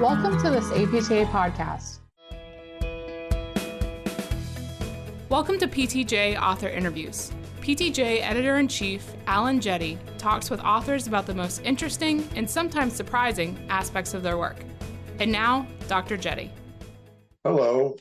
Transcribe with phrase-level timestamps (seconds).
[0.00, 1.98] Welcome to this APTA podcast.
[5.28, 7.30] Welcome to PTJ Author Interviews.
[7.60, 12.94] PTJ Editor in Chief Alan Jette talks with authors about the most interesting and sometimes
[12.94, 14.56] surprising aspects of their work.
[15.18, 16.16] And now, Dr.
[16.16, 16.50] Jette.
[17.44, 17.94] Hello.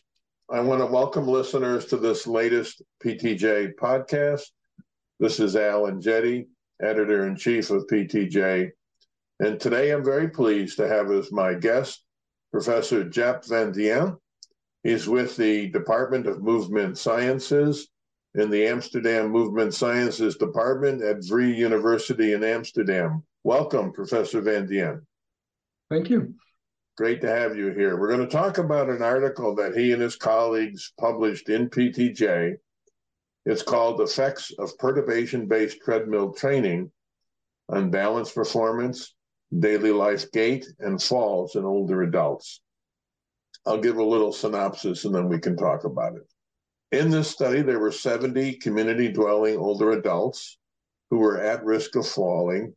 [0.49, 4.43] I want to welcome listeners to this latest PTJ podcast.
[5.19, 6.47] This is Alan Jette,
[6.81, 8.71] Editor in Chief of PTJ.
[9.39, 12.03] And today I'm very pleased to have as my guest
[12.51, 14.17] Professor Jaap van Dieën.
[14.83, 17.87] He's with the Department of Movement Sciences
[18.35, 23.23] in the Amsterdam Movement Sciences Department at Vrije University in Amsterdam.
[23.43, 25.01] Welcome, Professor van Dieën.
[25.89, 26.33] Thank you.
[26.97, 27.97] Great to have you here.
[27.97, 32.55] We're going to talk about an article that he and his colleagues published in PTJ.
[33.45, 36.91] It's called Effects of Perturbation Based Treadmill Training
[37.69, 39.15] on Balance Performance,
[39.57, 42.61] Daily Life Gait, and Falls in Older Adults.
[43.65, 46.27] I'll give a little synopsis and then we can talk about it.
[46.91, 50.57] In this study, there were 70 community dwelling older adults
[51.09, 52.75] who were at risk of falling,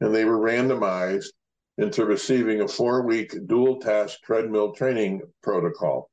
[0.00, 1.28] and they were randomized
[1.76, 6.10] into receiving a four week dual task treadmill training protocol,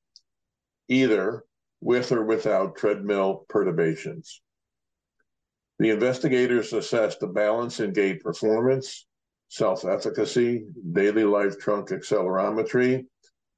[0.90, 1.44] either
[1.80, 4.42] with or without treadmill perturbations.
[5.80, 9.06] The investigators assessed the balance and gait performance,
[9.48, 13.06] self efficacy, daily life trunk accelerometry,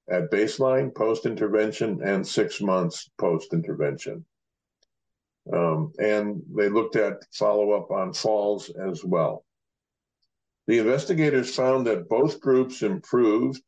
[0.10, 4.26] at baseline, post intervention, and six months post intervention.
[5.52, 9.46] Um, and they looked at follow up on falls as well.
[10.68, 13.62] The investigators found that both groups improved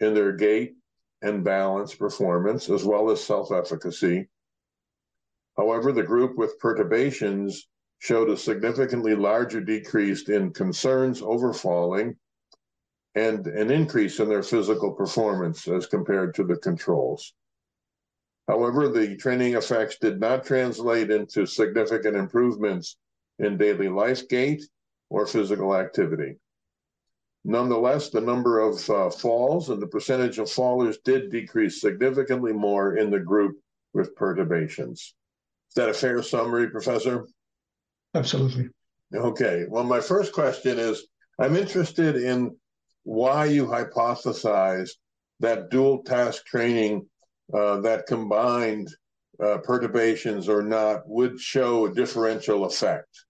[0.00, 0.74] in their gait
[1.22, 4.28] and balance performance, as well as self efficacy.
[5.56, 7.66] However, the group with perturbations
[7.98, 12.16] showed a significantly larger decrease in concerns over falling
[13.14, 17.34] and an increase in their physical performance as compared to the controls.
[18.46, 22.96] However, the training effects did not translate into significant improvements
[23.38, 24.62] in daily life gait
[25.10, 26.36] or physical activity.
[27.44, 32.96] Nonetheless, the number of uh, falls and the percentage of fallers did decrease significantly more
[32.96, 33.56] in the group
[33.92, 35.14] with perturbations.
[35.70, 37.26] Is that a fair summary, Professor?
[38.14, 38.68] Absolutely.
[39.14, 39.64] Okay.
[39.68, 41.06] Well, my first question is
[41.38, 42.56] I'm interested in
[43.04, 44.92] why you hypothesized
[45.40, 47.06] that dual task training
[47.54, 48.88] uh, that combined
[49.42, 53.24] uh, perturbations or not would show a differential effect.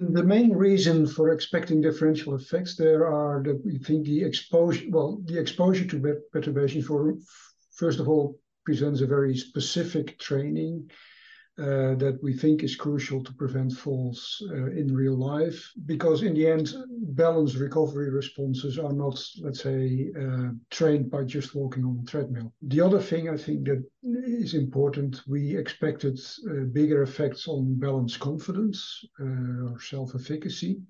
[0.00, 5.20] The main reason for expecting differential effects there are that we think the exposure, well,
[5.24, 7.16] the exposure to perturbation for,
[7.74, 10.88] first of all, presents a very specific training
[11.58, 16.34] uh, that we think is crucial to prevent falls uh, in real life because in
[16.34, 16.72] the end
[17.14, 22.52] balance recovery responses are not let's say uh, trained by just walking on a treadmill
[22.62, 26.18] the other thing i think that is important we expected
[26.50, 30.80] uh, bigger effects on balance confidence uh, or self-efficacy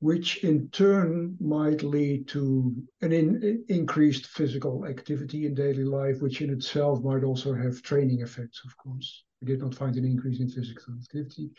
[0.00, 6.40] which in turn might lead to an in, increased physical activity in daily life, which
[6.40, 9.24] in itself might also have training effects, of course.
[9.40, 11.50] We did not find an increase in physical activity.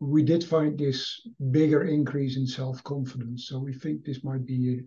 [0.00, 3.48] We did find this bigger increase in self confidence.
[3.48, 4.80] So we think this might be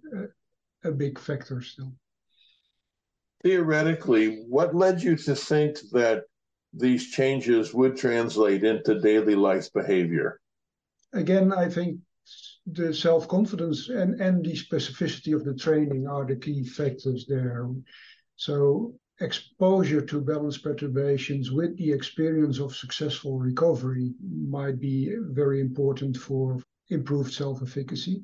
[0.84, 1.94] a, a big factor still.
[3.44, 6.24] Theoretically, what led you to think that
[6.74, 10.40] these changes would translate into daily life behavior?
[11.14, 12.00] Again, I think
[12.66, 17.70] the self confidence and, and the specificity of the training are the key factors there.
[18.36, 26.16] So exposure to balance perturbations with the experience of successful recovery might be very important
[26.16, 28.24] for improved self-efficacy.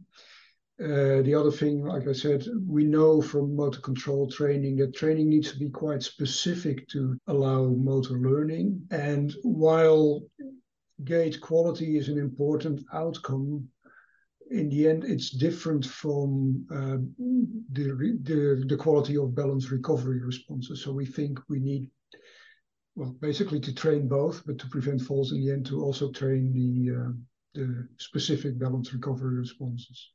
[0.79, 5.29] Uh, the other thing, like I said, we know from motor control training that training
[5.29, 8.81] needs to be quite specific to allow motor learning.
[8.89, 10.23] And while
[11.03, 13.67] gait quality is an important outcome,
[14.51, 16.97] in the end, it's different from uh,
[17.72, 20.84] the, the, the quality of balance recovery responses.
[20.84, 21.90] So we think we need,
[22.95, 26.53] well, basically to train both, but to prevent falls in the end, to also train
[26.53, 27.11] the uh,
[27.53, 30.11] the specific balance recovery responses.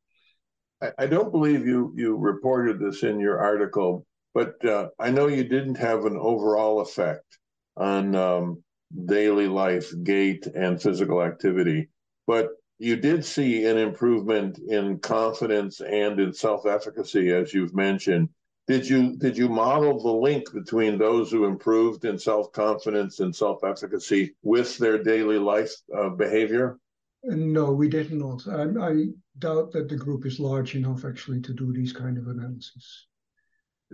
[0.83, 5.29] I, I, don't believe you you reported this in your article, but uh, I know
[5.29, 7.39] you didn't have an overall effect
[7.77, 8.63] on um,
[9.07, 11.91] daily life, gait, and physical activity.
[12.27, 12.49] But
[12.79, 18.29] you did see an improvement in confidence and in self-efficacy, as you've mentioned.
[18.69, 24.35] Did you did you model the link between those who improved in self-confidence and self-efficacy
[24.43, 26.79] with their daily life uh, behavior?
[27.25, 28.47] No, we did not.
[28.47, 29.07] I, I,
[29.39, 33.07] doubt that the group is large enough actually to do these kind of analyses.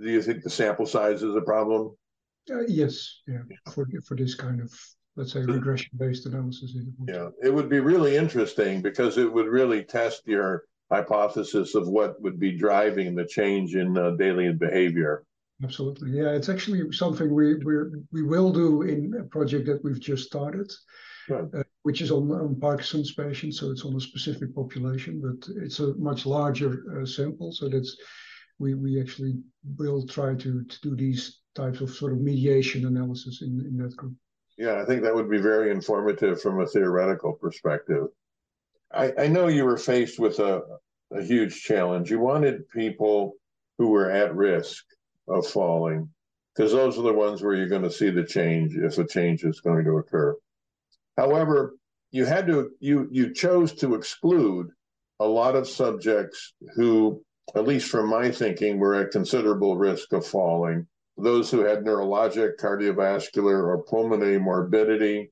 [0.02, 1.94] do you think the sample size is a problem?
[2.50, 4.72] Uh, yes, yeah, for for this kind of
[5.16, 6.76] let's say regression based analysis.
[7.06, 12.20] Yeah, it would be really interesting because it would really test your hypothesis of what
[12.20, 15.24] would be driving the change in uh, daily behavior.
[15.62, 16.30] Absolutely, yeah.
[16.30, 17.74] It's actually something we we
[18.12, 20.70] we will do in a project that we've just started,
[21.32, 23.60] uh, which is on, on Parkinson's patients.
[23.60, 27.52] So it's on a specific population, but it's a much larger uh, sample.
[27.52, 27.96] So that's
[28.58, 29.34] we we actually
[29.78, 33.96] will try to to do these types of sort of mediation analysis in in that
[33.96, 34.14] group.
[34.56, 38.06] Yeah, I think that would be very informative from a theoretical perspective.
[38.92, 40.62] I, I know you were faced with a,
[41.12, 42.10] a huge challenge.
[42.10, 43.34] You wanted people
[43.78, 44.84] who were at risk
[45.26, 46.08] of falling,
[46.54, 49.42] because those are the ones where you're going to see the change if a change
[49.42, 50.36] is going to occur.
[51.16, 51.74] However,
[52.12, 54.68] you had to you you chose to exclude
[55.18, 57.24] a lot of subjects who,
[57.56, 60.86] at least from my thinking, were at considerable risk of falling
[61.16, 65.30] those who had neurologic, cardiovascular, or pulmonary morbidity,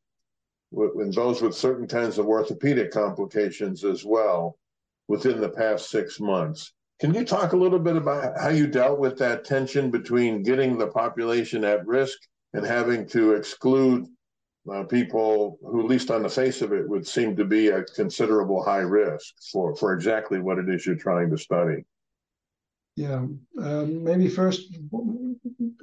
[0.72, 4.58] and those with certain kinds of orthopedic complications as well
[5.08, 6.72] within the past six months.
[7.00, 10.78] Can you talk a little bit about how you dealt with that tension between getting
[10.78, 12.18] the population at risk
[12.52, 14.06] and having to exclude
[14.72, 17.92] uh, people who, at least on the face of it, would seem to be at
[17.94, 21.84] considerable high risk for, for exactly what it is you're trying to study?
[22.94, 23.24] Yeah,
[23.58, 24.76] um, maybe first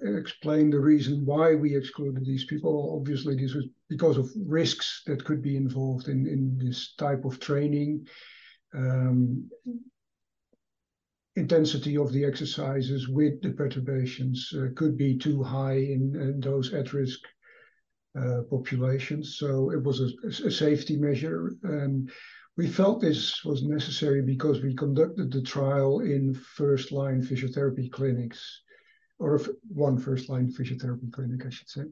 [0.03, 2.95] explain the reason why we excluded these people.
[2.99, 7.39] Obviously, this was because of risks that could be involved in, in this type of
[7.39, 8.05] training.
[8.75, 9.49] Um,
[11.35, 16.73] intensity of the exercises with the perturbations uh, could be too high in, in those
[16.73, 17.19] at-risk
[18.19, 19.37] uh, populations.
[19.37, 21.53] So it was a, a safety measure.
[21.63, 22.07] Um,
[22.57, 28.61] we felt this was necessary because we conducted the trial in first-line physiotherapy clinics
[29.19, 31.83] or one first line physiotherapy clinic, I should say.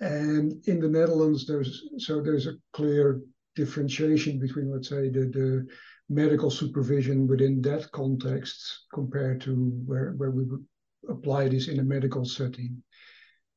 [0.00, 3.22] And in the Netherlands, there's so there's a clear
[3.54, 5.66] differentiation between, let's say, the, the
[6.08, 9.54] medical supervision within that context compared to
[9.86, 10.64] where, where we would
[11.08, 12.82] apply this in a medical setting.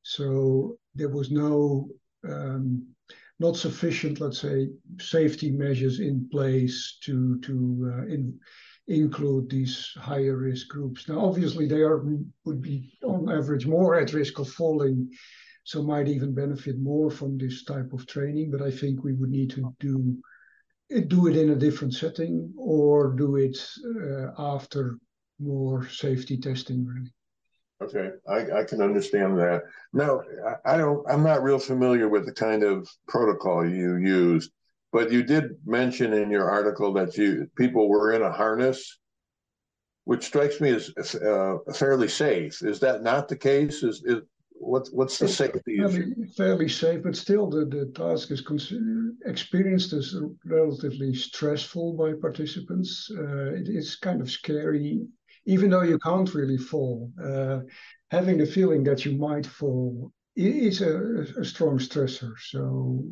[0.04, 1.90] So there was no
[2.28, 2.88] um,
[3.40, 4.70] not sufficient, let's say,
[5.00, 8.38] safety measures in place to to uh, in,
[8.88, 11.08] include these higher risk groups.
[11.08, 12.04] Now, obviously, they are
[12.46, 15.10] would be on average more at risk of falling,
[15.64, 18.52] so might even benefit more from this type of training.
[18.52, 20.18] But I think we would need to do
[21.08, 23.58] do it in a different setting or do it
[24.04, 24.98] uh, after
[25.40, 27.14] more safety testing, really.
[27.82, 29.64] Okay, I, I can understand that.
[29.94, 31.06] Now, I, I don't.
[31.10, 34.52] I'm not real familiar with the kind of protocol you used.
[34.92, 38.98] But you did mention in your article that you people were in a harness,
[40.06, 42.62] which strikes me as uh, fairly safe.
[42.64, 43.84] Is that not the case?
[43.84, 44.22] Is, is
[44.60, 46.26] what's what's the safety issue?
[46.36, 53.12] fairly safe, but still the, the task is considered, experienced as relatively stressful by participants.
[53.16, 55.02] Uh, it is kind of scary,
[55.50, 57.12] even though you can't really fall.
[57.22, 57.62] Uh,
[58.12, 62.34] having the feeling that you might fall is a, a, strong stressor.
[62.40, 63.04] So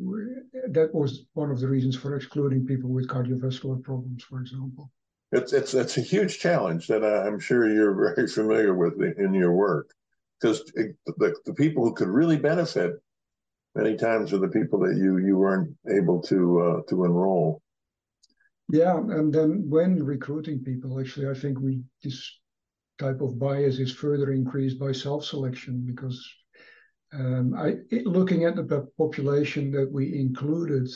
[0.70, 4.90] that was one of the reasons for excluding people with cardiovascular problems, for example.
[5.32, 9.52] It's it's it's a huge challenge that I'm sure you're very familiar with in your
[9.52, 9.90] work,
[10.40, 12.92] because the, the people who could really benefit
[13.74, 17.60] many times are the people that you you weren't able to uh, to enroll.
[18.70, 22.38] Yeah, and then when recruiting people, actually, I think we this
[22.98, 26.20] type of bias is further increased by self-selection because
[27.14, 30.88] um, I, looking at the population that we included,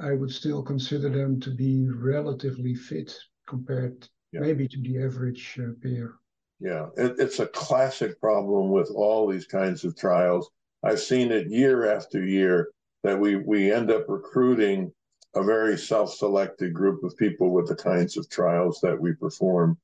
[0.00, 3.14] I would still consider them to be relatively fit
[3.46, 4.40] compared yeah.
[4.40, 6.14] maybe to the average uh, peer.
[6.58, 10.50] Yeah, it, it's a classic problem with all these kinds of trials.
[10.82, 12.70] I've seen it year after year
[13.02, 14.92] that we we end up recruiting
[15.34, 19.78] a very self-selected group of people with the kinds of trials that we perform,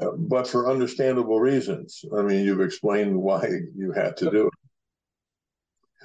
[0.00, 2.04] uh, but for understandable reasons.
[2.16, 4.52] I mean, you've explained why you had to do it.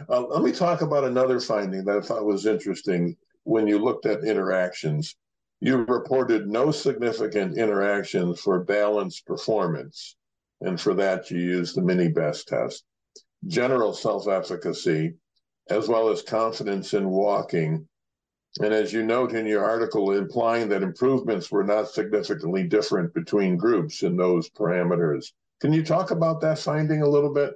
[0.10, 4.06] Uh, let me talk about another finding that I thought was interesting when you looked
[4.06, 5.16] at interactions.
[5.62, 10.16] You reported no significant interactions for balanced performance,
[10.62, 12.84] and for that you used the Mini-BESTest.
[13.48, 15.14] General self efficacy,
[15.70, 17.88] as well as confidence in walking,
[18.62, 23.58] and as you note in your article, implying that improvements were not significantly different between
[23.58, 25.34] groups in those parameters.
[25.60, 27.54] Can you talk about that finding a little bit?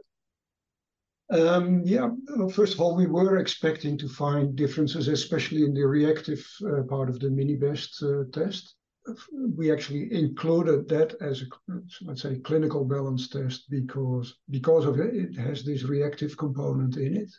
[1.31, 2.09] Um, yeah,
[2.51, 7.09] first of all, we were expecting to find differences, especially in the reactive uh, part
[7.09, 8.75] of the mini-best uh, test.
[9.55, 11.45] we actually included that as a
[12.01, 17.15] let's say clinical balance test because because of it, it has this reactive component in
[17.17, 17.31] it.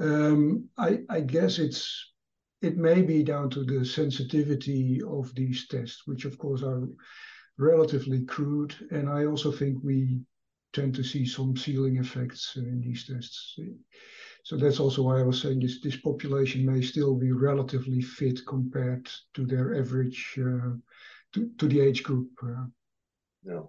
[0.00, 2.12] Um, I, I guess it's
[2.60, 6.88] it may be down to the sensitivity of these tests, which of course are
[7.58, 10.20] relatively crude, and I also think we
[10.72, 13.58] tend to see some ceiling effects in these tests.
[14.44, 18.40] So that's also why I was saying this, this population may still be relatively fit
[18.46, 20.76] compared to their average, uh,
[21.34, 22.30] to, to the age group.
[22.42, 22.66] Uh.
[23.44, 23.62] Yeah.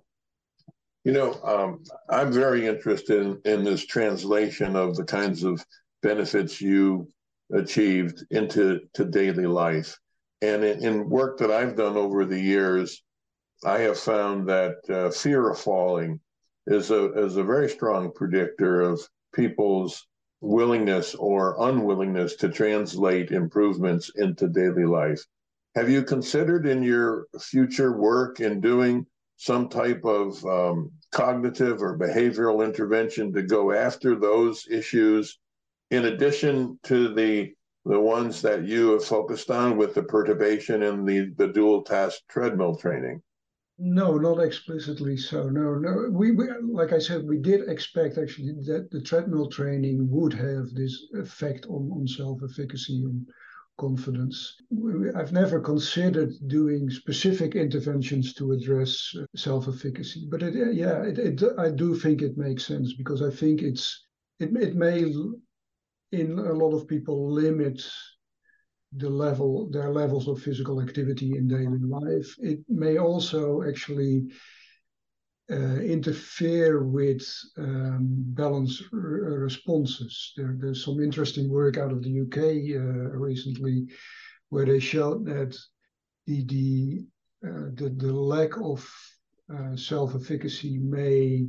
[1.05, 5.65] You know, um, I'm very interested in, in this translation of the kinds of
[6.01, 7.07] benefits you
[7.51, 9.97] achieved into to daily life.
[10.41, 13.01] And in, in work that I've done over the years,
[13.63, 16.19] I have found that uh, fear of falling
[16.67, 19.01] is a is a very strong predictor of
[19.33, 20.07] people's
[20.41, 25.25] willingness or unwillingness to translate improvements into daily life.
[25.75, 31.97] Have you considered in your future work in doing some type of um, cognitive or
[31.97, 35.37] behavioral intervention to go after those issues
[35.91, 37.53] in addition to the
[37.85, 42.19] the ones that you have focused on with the perturbation and the, the dual task
[42.29, 43.21] treadmill training?
[43.79, 45.47] No, not explicitly so.
[45.49, 46.09] No, no.
[46.11, 50.69] We, we, like I said, we did expect actually that the treadmill training would have
[50.73, 53.25] this effect on, on self-efficacy and
[53.79, 54.57] confidence.
[55.15, 61.41] I've never considered doing specific interventions to address uh, self-efficacy, but it, yeah, it, it,
[61.57, 64.05] I do think it makes sense because I think it's
[64.39, 65.13] it, it may
[66.11, 67.81] in a lot of people limit
[68.93, 72.35] the level their levels of physical activity in daily life.
[72.39, 74.27] It may also actually
[75.51, 77.21] uh, interfere with
[77.57, 80.33] um, balance responses.
[80.37, 82.37] There, there's some interesting work out of the UK
[82.75, 83.87] uh, recently
[84.49, 85.57] where they showed that
[86.25, 87.05] the the
[87.47, 88.87] uh, the, the lack of
[89.53, 91.47] uh, self-efficacy may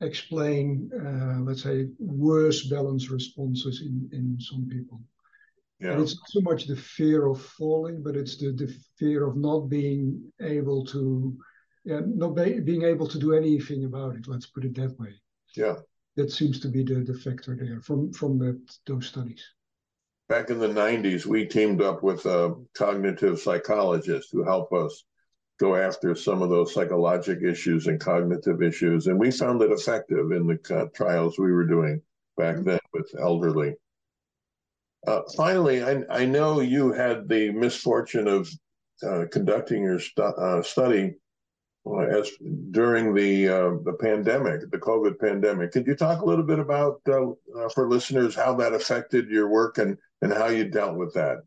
[0.00, 5.00] explain, uh, let's say, worse balance responses in, in some people.
[5.80, 5.92] Yeah.
[5.92, 9.36] And it's not so much the fear of falling, but it's the, the fear of
[9.36, 11.36] not being able to,
[11.84, 14.26] yeah, not be, being able to do anything about it.
[14.26, 15.14] Let's put it that way.
[15.56, 15.76] Yeah.
[16.16, 19.44] That seems to be the, the factor there from from that, those studies.
[20.28, 25.04] Back in the 90s, we teamed up with a cognitive psychologist who helped us
[25.58, 29.06] go after some of those psychologic issues and cognitive issues.
[29.06, 32.00] And we found it effective in the trials we were doing
[32.36, 32.70] back mm-hmm.
[32.70, 33.74] then with elderly.
[35.06, 38.50] Uh, finally, I, I, know you had the misfortune of
[39.02, 41.14] uh, conducting your stu- uh, study
[41.86, 42.30] uh, as
[42.72, 45.70] during the uh, the pandemic, the COVID pandemic.
[45.70, 49.78] Could you talk a little bit about uh, for listeners how that affected your work
[49.78, 51.38] and and how you dealt with that?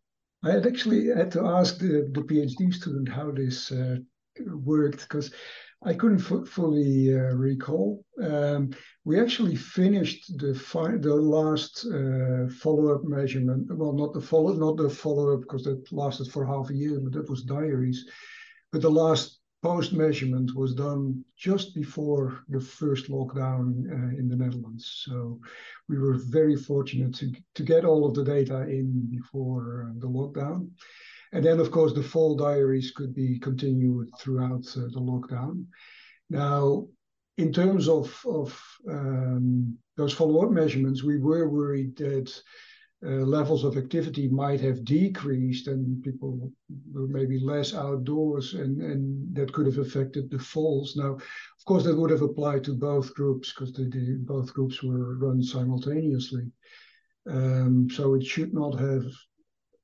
[0.43, 3.71] I had actually had to ask the, the PhD student how this
[4.47, 5.31] worked because
[5.83, 8.05] I couldn't f- fully uh, recall.
[8.21, 8.71] Um,
[9.03, 13.67] we actually finished the fi- the last uh, follow up measurement.
[13.75, 16.99] Well, not the follow not the follow up because that lasted for half a year,
[16.99, 18.05] but that was diaries.
[18.71, 24.35] But the last post measurement was done just before the first lockdown uh, in the
[24.35, 25.03] Netherlands.
[25.05, 25.39] So
[25.87, 30.07] we were very fortunate to to get all of the data in before uh, the
[30.07, 30.69] lockdown.
[31.33, 35.65] And then, of course, the fall diaries could be continued throughout uh, the lockdown.
[36.29, 36.87] Now,
[37.37, 42.29] in terms of, of um, those follow-up measurements, we were worried that
[43.01, 46.51] levels of activity might have decreased and people
[46.93, 50.95] were maybe less outdoors and, and that could have affected the falls.
[50.95, 53.71] Now, of course, that would have applied to both groups because
[54.19, 56.51] both groups were run simultaneously.
[57.27, 59.05] Um, so it should not have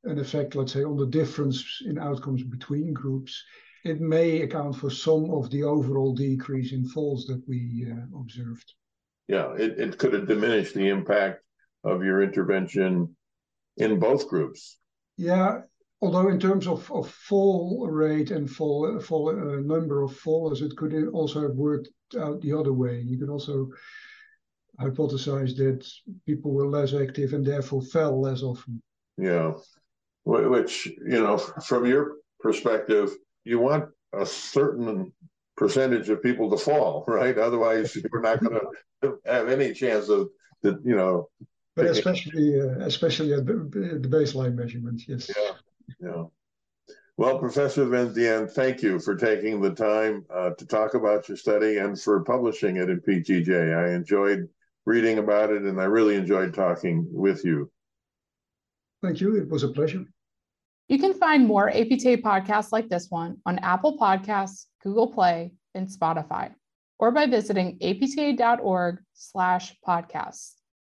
[0.03, 3.43] an effect, let's say, on the difference in outcomes between groups,
[3.83, 8.73] it may account for some of the overall decrease in falls that we uh, observed.
[9.27, 11.43] Yeah, it, it could have diminished the impact
[11.83, 13.15] of your intervention
[13.77, 14.77] in both groups.
[15.17, 15.61] Yeah,
[16.01, 20.75] although in terms of, of fall rate and fall, fall uh, number of falls, it
[20.77, 23.01] could also have worked out the other way.
[23.01, 23.69] You could also
[24.79, 25.87] hypothesize that
[26.25, 28.81] people were less active and therefore fell less often.
[29.17, 29.53] Yeah,
[30.27, 33.11] which you know from your perspective
[33.43, 35.11] you want a certain
[35.55, 38.59] percentage of people to fall right otherwise you're not going
[39.01, 40.29] to have any chance of
[40.63, 41.29] you know
[41.77, 45.31] but especially uh, especially at the baseline measurements yes.
[45.35, 45.51] Yeah
[45.99, 46.23] yeah.
[47.15, 51.37] Well professor van Dieën thank you for taking the time uh, to talk about your
[51.37, 53.49] study and for publishing it in ptj
[53.83, 54.49] i enjoyed
[54.85, 57.71] reading about it and i really enjoyed talking with you.
[59.03, 59.35] Thank you.
[59.35, 60.05] It was a pleasure.
[60.87, 65.87] You can find more APTA podcasts like this one on Apple Podcasts, Google Play, and
[65.87, 66.53] Spotify,
[66.97, 70.53] or by visiting apta.org slash podcasts.